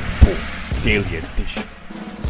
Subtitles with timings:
[0.00, 0.38] Report
[0.82, 1.62] Daily Edition,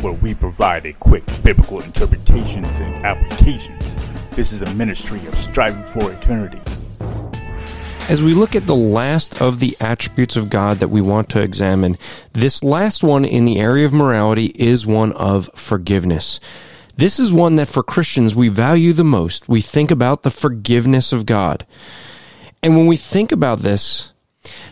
[0.00, 3.94] where we provide a quick biblical interpretations and applications.
[4.32, 6.60] This is a ministry of striving for eternity.
[8.08, 11.40] As we look at the last of the attributes of God that we want to
[11.40, 11.96] examine,
[12.32, 16.40] this last one in the area of morality is one of forgiveness.
[16.96, 19.48] This is one that for Christians we value the most.
[19.48, 21.64] We think about the forgiveness of God.
[22.60, 24.12] And when we think about this,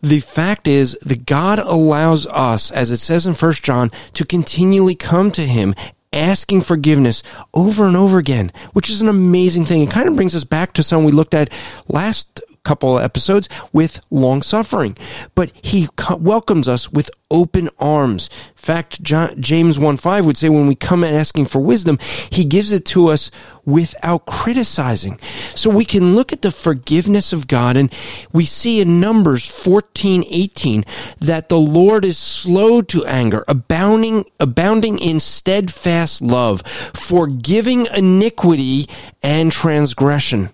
[0.00, 4.94] the fact is that God allows us, as it says in 1 John, to continually
[4.94, 5.74] come to Him
[6.12, 9.82] asking forgiveness over and over again, which is an amazing thing.
[9.82, 11.50] It kind of brings us back to something we looked at
[11.88, 14.96] last couple of episodes with long suffering,
[15.34, 15.88] but he
[16.18, 18.28] welcomes us with open arms.
[18.50, 21.98] In fact, John, James 1 5 would say when we come asking for wisdom,
[22.30, 23.30] he gives it to us
[23.64, 25.18] without criticizing.
[25.54, 27.92] So we can look at the forgiveness of God and
[28.32, 30.84] we see in Numbers 14 18
[31.20, 36.62] that the Lord is slow to anger, abounding, abounding in steadfast love,
[36.94, 38.88] forgiving iniquity
[39.22, 40.50] and transgression.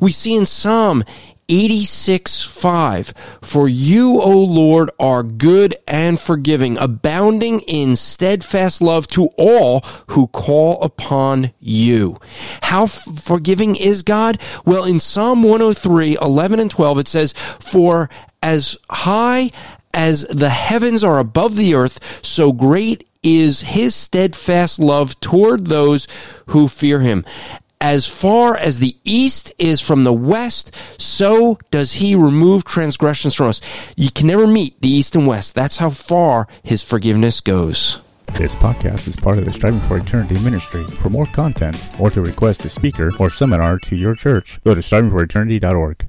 [0.00, 1.04] We see in Psalm
[1.48, 3.14] 86 5.
[3.42, 10.26] For you, O Lord, are good and forgiving, abounding in steadfast love to all who
[10.28, 12.18] call upon you.
[12.62, 14.40] How f- forgiving is God?
[14.64, 18.10] Well, in Psalm 103 11 and 12, it says, For
[18.42, 19.50] as high
[19.94, 26.06] as the heavens are above the earth, so great is his steadfast love toward those
[26.46, 27.24] who fear him
[27.80, 33.48] as far as the east is from the west, so does he remove transgressions from
[33.48, 33.60] us.
[33.96, 35.54] You can never meet the east and west.
[35.54, 38.02] That's how far his forgiveness goes.
[38.34, 40.86] This podcast is part of the Striving for Eternity ministry.
[40.86, 44.80] For more content or to request a speaker or seminar to your church, go to
[44.82, 46.04] strivingforeternity.org.